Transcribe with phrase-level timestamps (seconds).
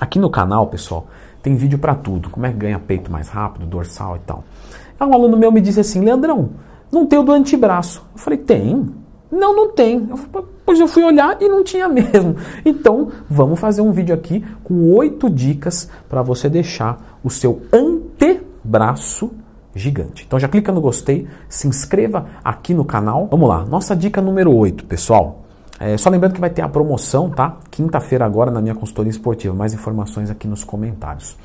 [0.00, 1.06] Aqui no canal, pessoal,
[1.42, 4.44] tem vídeo para tudo, como é que ganha peito mais rápido, dorsal e tal.
[4.98, 6.50] Um aluno meu me disse assim, Leandrão,
[6.90, 8.02] não tem o do antebraço.
[8.14, 8.88] Eu falei, tem?
[9.30, 10.06] Não, não tem.
[10.08, 12.36] Eu falei, pois eu fui olhar e não tinha mesmo.
[12.64, 19.30] Então, vamos fazer um vídeo aqui com oito dicas para você deixar o seu antebraço
[19.74, 20.24] gigante.
[20.26, 23.28] Então já clica no gostei, se inscreva aqui no canal.
[23.30, 25.44] Vamos lá, nossa dica número 8, pessoal.
[25.80, 27.56] É, só lembrando que vai ter a promoção, tá?
[27.70, 29.54] Quinta-feira agora na minha consultoria esportiva.
[29.54, 31.38] Mais informações aqui nos comentários.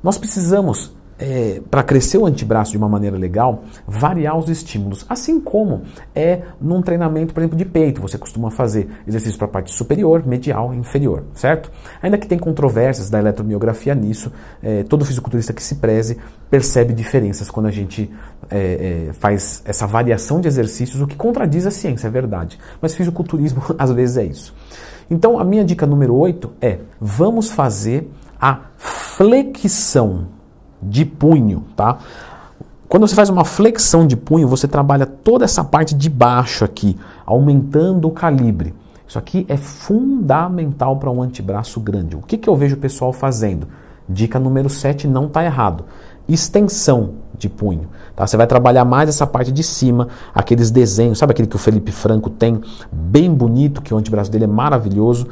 [0.00, 5.04] Nós precisamos é, para crescer o antebraço de uma maneira legal, variar os estímulos.
[5.08, 5.82] Assim como
[6.14, 10.26] é num treinamento, por exemplo, de peito, você costuma fazer exercício para a parte superior,
[10.26, 11.70] medial e inferior, certo?
[12.02, 14.30] Ainda que tem controvérsias da eletromiografia nisso,
[14.62, 16.18] é, todo fisiculturista que se preze
[16.50, 18.10] percebe diferenças quando a gente
[18.50, 22.58] é, é, faz essa variação de exercícios, o que contradiz a ciência, é verdade.
[22.80, 24.54] Mas fisiculturismo às vezes é isso.
[25.10, 28.10] Então, a minha dica número 8 é: vamos fazer
[28.40, 30.35] a flexão
[30.82, 31.98] de punho, tá?
[32.88, 36.96] Quando você faz uma flexão de punho, você trabalha toda essa parte de baixo aqui,
[37.24, 38.74] aumentando o calibre.
[39.08, 42.16] Isso aqui é fundamental para um antebraço grande.
[42.16, 43.68] O que, que eu vejo o pessoal fazendo?
[44.08, 45.84] Dica número 7 não está errado.
[46.28, 47.88] Extensão de punho.
[48.14, 48.26] Tá?
[48.26, 51.92] Você vai trabalhar mais essa parte de cima, aqueles desenhos, sabe aquele que o Felipe
[51.92, 55.28] Franco tem, bem bonito, que o antebraço dele é maravilhoso.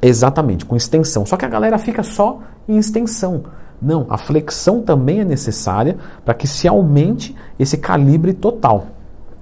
[0.00, 1.24] Exatamente, com extensão.
[1.24, 3.44] Só que a galera fica só em extensão.
[3.84, 8.86] Não, a flexão também é necessária para que se aumente esse calibre total.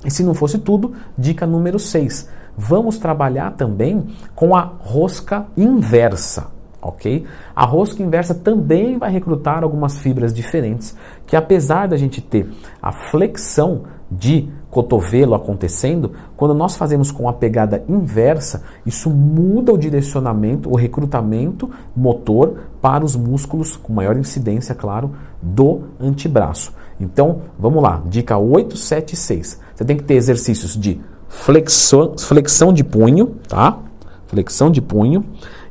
[0.05, 2.29] E se não fosse tudo, dica número 6.
[2.59, 6.49] Vamos trabalhar também com a rosca inversa,
[6.83, 7.25] ok?
[7.55, 12.51] A rosca inversa também vai recrutar algumas fibras diferentes, que apesar da gente ter
[12.83, 19.77] a flexão de cotovelo acontecendo, quando nós fazemos com a pegada inversa, isso muda o
[19.77, 25.11] direcionamento, o recrutamento motor para os músculos, com maior incidência, claro,
[25.43, 26.73] do antebraço.
[26.99, 29.61] Então, vamos lá, dica 8, 7 e 6.
[29.75, 33.79] Você tem que ter exercícios de flexão, flexão de punho, tá?
[34.27, 35.23] Flexão de punho,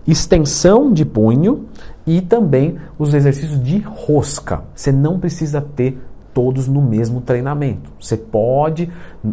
[0.08, 1.66] extensão de punho
[2.06, 4.62] e também os exercícios de rosca.
[4.76, 5.98] Você não precisa ter
[6.34, 7.92] todos no mesmo treinamento.
[8.00, 8.90] Você pode,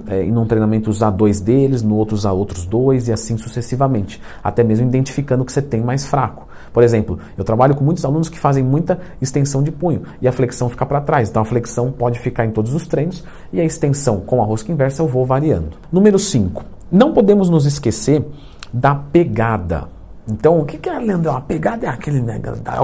[0.06, 4.20] é, em um treinamento, usar dois deles, no outro usar outros dois e assim sucessivamente,
[4.42, 6.46] até mesmo identificando que você tem mais fraco.
[6.72, 10.32] Por exemplo, eu trabalho com muitos alunos que fazem muita extensão de punho e a
[10.32, 11.28] flexão fica para trás.
[11.28, 14.70] Então a flexão pode ficar em todos os treinos e a extensão com a rosca
[14.70, 15.76] inversa eu vou variando.
[15.90, 16.64] Número 5.
[16.90, 18.24] Não podemos nos esquecer
[18.72, 19.88] da pegada.
[20.30, 21.30] Então, o que, que é, Leandro?
[21.30, 22.38] A pegada é aquele, né?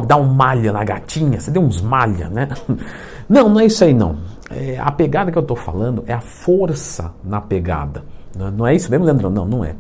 [0.06, 2.48] Dar um malha na gatinha, você deu uns malha, né?
[3.28, 4.16] Não, não é isso aí não.
[4.50, 8.04] É, a pegada que eu estou falando é a força na pegada.
[8.36, 9.30] Não, não é isso mesmo, Leandro?
[9.30, 9.74] Não, não é.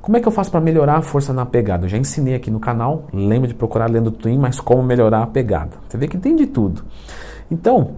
[0.00, 1.84] Como é que eu faço para melhorar a força na pegada?
[1.84, 5.26] Eu já ensinei aqui no canal, lembra de procurar Leandro Twin, mas como melhorar a
[5.26, 5.70] pegada.
[5.88, 6.82] Você vê que tem de tudo.
[7.50, 7.92] Então,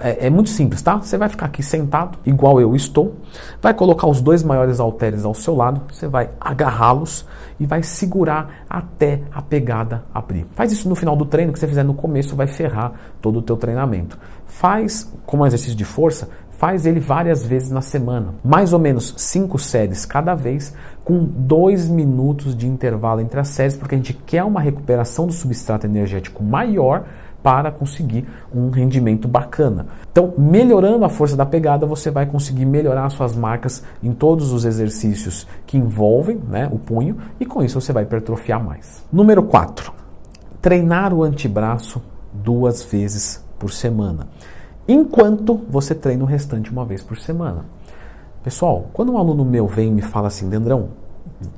[0.00, 0.96] é, é, muito simples, tá?
[0.96, 3.14] Você vai ficar aqui sentado, igual eu estou,
[3.62, 7.24] vai colocar os dois maiores halteres ao seu lado, você vai agarrá-los
[7.60, 10.46] e vai segurar até a pegada abrir.
[10.54, 13.42] Faz isso no final do treino, que você fizer no começo vai ferrar todo o
[13.42, 14.18] teu treinamento.
[14.46, 19.58] Faz como exercício de força, faz ele várias vezes na semana, mais ou menos cinco
[19.58, 24.42] séries cada vez, com dois minutos de intervalo entre as séries, porque a gente quer
[24.42, 27.04] uma recuperação do substrato energético maior
[27.42, 29.86] para conseguir um rendimento bacana.
[30.10, 34.64] Então, melhorando a força da pegada, você vai conseguir melhorar suas marcas em todos os
[34.64, 39.04] exercícios que envolvem né, o punho e com isso você vai hipertrofiar mais.
[39.12, 39.92] Número 4.
[40.60, 42.02] Treinar o antebraço
[42.32, 44.26] duas vezes por semana,
[44.86, 47.64] enquanto você treina o restante uma vez por semana.
[48.42, 50.90] Pessoal, quando um aluno meu vem e me fala assim, Dendrão,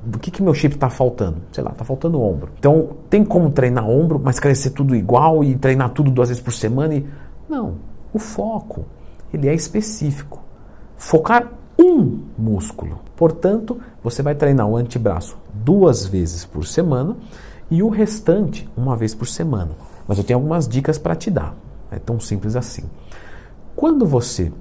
[0.03, 1.37] do que, que meu chip está faltando?
[1.51, 2.51] Sei lá, está faltando ombro.
[2.59, 6.51] Então, tem como treinar ombro, mas crescer tudo igual e treinar tudo duas vezes por
[6.51, 6.95] semana?
[6.95, 7.05] E...
[7.47, 7.75] Não.
[8.13, 8.85] O foco,
[9.33, 10.41] ele é específico.
[10.97, 12.99] Focar um músculo.
[13.15, 17.15] Portanto, você vai treinar o antebraço duas vezes por semana
[17.71, 19.71] e o restante uma vez por semana.
[20.07, 21.55] Mas eu tenho algumas dicas para te dar.
[21.91, 22.83] É tão simples assim.
[23.75, 24.51] Quando você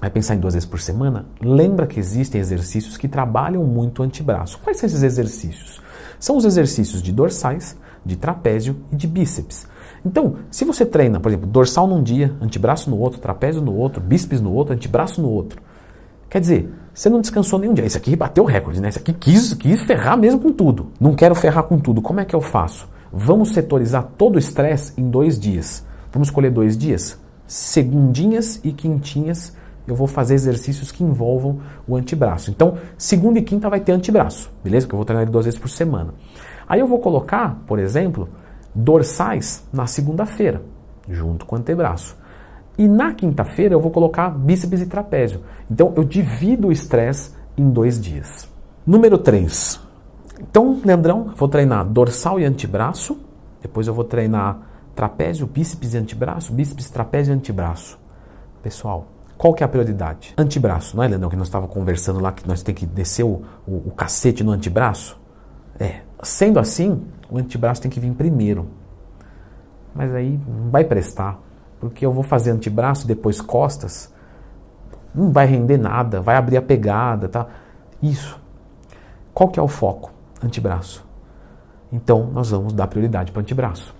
[0.00, 4.02] vai pensar em duas vezes por semana, lembra que existem exercícios que trabalham muito o
[4.02, 4.58] antebraço.
[4.62, 5.80] Quais são esses exercícios?
[6.18, 9.66] São os exercícios de dorsais, de trapézio e de bíceps.
[10.04, 14.00] Então, se você treina, por exemplo, dorsal num dia, antebraço no outro, trapézio no outro,
[14.00, 15.60] bíceps no outro, antebraço no outro,
[16.30, 17.84] quer dizer, você não descansou nenhum dia.
[17.84, 18.88] Esse aqui bateu recorde, né?
[18.88, 20.92] Esse aqui quis, quis ferrar mesmo com tudo.
[21.00, 22.00] Não quero ferrar com tudo.
[22.00, 22.88] Como é que eu faço?
[23.12, 25.84] Vamos setorizar todo o estresse em dois dias.
[26.12, 27.18] Vamos escolher dois dias?
[27.46, 29.52] Segundinhas e quintinhas
[29.86, 32.50] eu vou fazer exercícios que envolvam o antebraço.
[32.50, 34.86] Então, segunda e quinta vai ter antebraço, beleza?
[34.86, 36.14] Que eu vou treinar ele duas vezes por semana.
[36.68, 38.28] Aí eu vou colocar, por exemplo,
[38.74, 40.62] Dorsais na segunda-feira,
[41.08, 42.16] junto com o antebraço.
[42.76, 45.40] E na quinta-feira eu vou colocar bíceps e trapézio.
[45.70, 48.48] Então eu divido o estresse em dois dias.
[48.86, 49.80] Número 3.
[50.38, 53.18] Então, Leandrão, vou treinar dorsal e antebraço.
[53.62, 54.60] Depois eu vou treinar
[54.94, 57.98] trapézio, bíceps e antebraço, bíceps, trapézio e antebraço.
[58.62, 59.06] Pessoal,
[59.36, 60.34] qual que é a prioridade?
[60.36, 63.42] Antebraço, não é, Leandrão, que nós estávamos conversando lá que nós temos que descer o,
[63.66, 65.20] o, o cacete no antebraço?
[65.78, 68.68] É, sendo assim, o antebraço tem que vir primeiro.
[69.94, 71.38] Mas aí não vai prestar,
[71.80, 74.12] porque eu vou fazer antebraço depois costas,
[75.14, 77.46] não vai render nada, vai abrir a pegada, tá?
[78.02, 78.40] Isso.
[79.32, 80.12] Qual que é o foco?
[80.42, 81.04] Antebraço.
[81.92, 83.94] Então, nós vamos dar prioridade para o antebraço.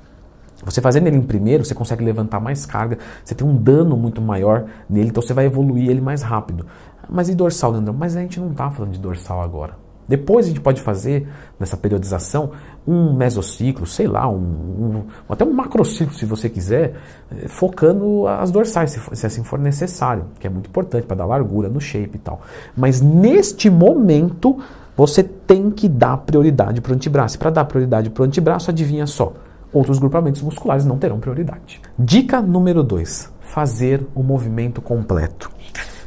[0.64, 4.20] Você fazendo ele em primeiro, você consegue levantar mais carga, você tem um dano muito
[4.22, 6.66] maior nele, então você vai evoluir ele mais rápido.
[7.08, 7.94] Mas e dorsal, Leandrão?
[7.94, 9.86] Mas a gente não está falando de dorsal agora.
[10.08, 11.26] Depois a gente pode fazer,
[11.58, 12.52] nessa periodização,
[12.86, 16.94] um mesociclo, sei lá, um, um até um macrociclo, se você quiser,
[17.30, 21.26] eh, focando as dorsais, se, se assim for necessário, que é muito importante para dar
[21.26, 22.40] largura no shape e tal.
[22.76, 24.56] Mas neste momento,
[24.96, 27.36] você tem que dar prioridade para o antebraço.
[27.36, 29.32] Para dar prioridade para o antebraço, adivinha só,
[29.76, 31.80] outros grupamentos musculares não terão prioridade.
[31.98, 35.50] Dica número 2: fazer o movimento completo.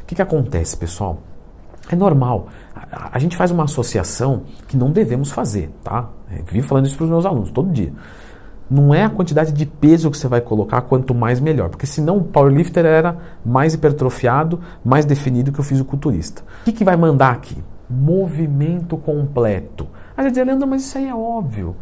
[0.02, 1.18] O que, que acontece, pessoal?
[1.90, 2.48] É normal.
[2.74, 6.08] A, a gente faz uma associação que não devemos fazer, tá?
[6.30, 7.92] Eu vivo falando isso para os meus alunos todo dia.
[8.70, 11.70] Não é a quantidade de peso que você vai colocar, quanto mais melhor.
[11.70, 16.42] Porque senão o powerlifter era mais hipertrofiado, mais definido que o fisiculturista.
[16.60, 17.60] O que, que vai mandar aqui?
[17.88, 19.88] Movimento completo.
[20.16, 21.74] Aí você diz, Leandro, mas isso aí é óbvio.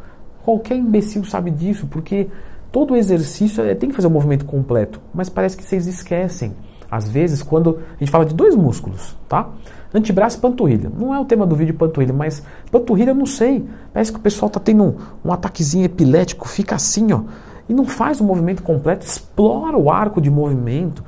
[0.48, 2.26] Qualquer imbecil sabe disso, porque
[2.72, 4.98] todo exercício é, tem que fazer um movimento completo.
[5.12, 6.54] Mas parece que vocês esquecem.
[6.90, 9.50] Às vezes, quando a gente fala de dois músculos, tá?
[9.92, 10.90] Antebraço e panturrilha.
[10.98, 12.42] Não é o tema do vídeo panturrilha, mas
[12.72, 13.68] panturrilha eu não sei.
[13.92, 17.24] Parece que o pessoal tá tendo um, um ataquezinho epilético, fica assim, ó.
[17.68, 21.04] E não faz o movimento completo, explora o arco de movimento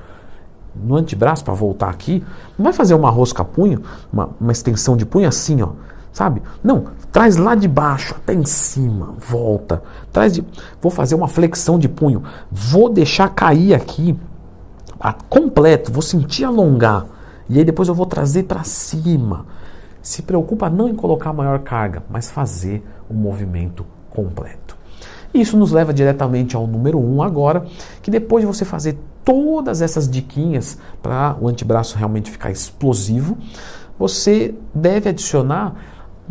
[0.76, 2.22] no antebraço para voltar aqui.
[2.58, 3.80] Não vai fazer uma rosca punho,
[4.12, 5.70] uma, uma extensão de punho assim, ó
[6.20, 6.42] sabe?
[6.62, 9.82] Não, traz lá de baixo até em cima, volta.
[10.12, 10.44] Traz de,
[10.78, 14.14] vou fazer uma flexão de punho, vou deixar cair aqui
[15.00, 17.06] a, completo, vou sentir alongar
[17.48, 19.46] e aí depois eu vou trazer para cima.
[20.02, 24.76] Se preocupa não em colocar maior carga, mas fazer o movimento completo.
[25.32, 27.64] Isso nos leva diretamente ao número 1 um agora,
[28.02, 33.38] que depois de você fazer todas essas diquinhas para o antebraço realmente ficar explosivo,
[33.98, 35.74] você deve adicionar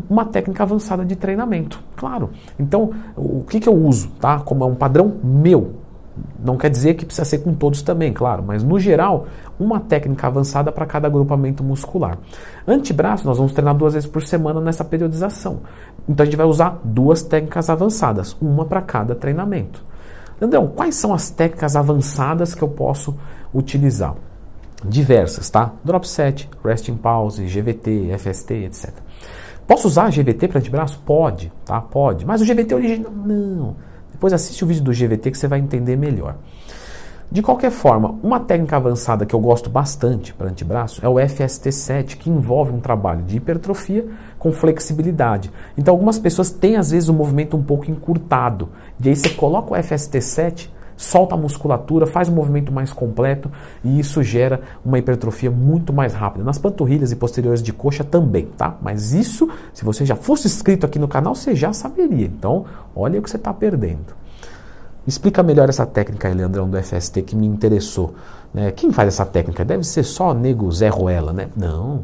[0.10, 1.82] uma técnica avançada de treinamento.
[1.96, 2.30] Claro.
[2.60, 4.40] Então, o que, que eu uso, tá?
[4.40, 5.76] Como é um padrão meu.
[6.44, 9.28] Não quer dizer que precisa ser com todos também, claro, mas no geral,
[9.60, 12.18] uma técnica avançada para cada agrupamento muscular.
[12.68, 15.60] Antebraço, nós vamos treinar duas vezes por semana nessa periodização.
[16.08, 19.84] Então a gente vai usar duas técnicas avançadas, uma para cada treinamento.
[20.42, 23.16] Andrão, quais são as técnicas avançadas que eu posso
[23.54, 24.16] utilizar?
[24.84, 25.74] Diversas, tá?
[25.84, 28.94] Drop set, resting pause, GVT, FST, etc.
[29.70, 31.00] Posso usar GVT para antebraço?
[31.06, 31.80] Pode, tá?
[31.80, 32.26] Pode.
[32.26, 33.76] Mas o GVT original, não.
[34.12, 36.38] Depois assiste o vídeo do GVT que você vai entender melhor.
[37.32, 42.18] De qualquer forma, uma técnica avançada que eu gosto bastante para antebraço é o FST7,
[42.18, 44.08] que envolve um trabalho de hipertrofia
[44.40, 45.52] com flexibilidade.
[45.78, 48.70] Então, algumas pessoas têm às vezes o um movimento um pouco encurtado.
[49.00, 50.68] E aí você coloca o FST7
[51.00, 53.50] solta a musculatura, faz um movimento mais completo
[53.86, 56.44] e isso gera uma hipertrofia muito mais rápida.
[56.44, 58.76] Nas panturrilhas e posteriores de coxa também, tá?
[58.82, 62.26] Mas isso, se você já fosse inscrito aqui no canal, você já saberia.
[62.26, 64.14] Então, olha o que você está perdendo.
[65.08, 68.14] Explica melhor essa técnica aí, Leandrão, do FST, que me interessou.
[68.54, 68.70] Né?
[68.72, 69.64] Quem faz essa técnica?
[69.64, 71.48] Deve ser só nego Zé Ruela, né?
[71.56, 72.04] Não,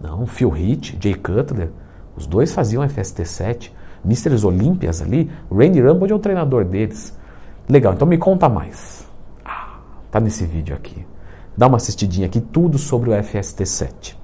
[0.00, 0.24] não.
[0.24, 1.70] Phil Heath, Jay Cutler,
[2.16, 3.72] os dois faziam FST7.
[4.04, 7.12] Misters Olímpias ali, Randy Rumble é o treinador deles.
[7.68, 9.06] Legal, então me conta mais.
[9.44, 9.78] Ah,
[10.10, 11.04] tá nesse vídeo aqui.
[11.56, 14.14] Dá uma assistidinha aqui, tudo sobre o FST7.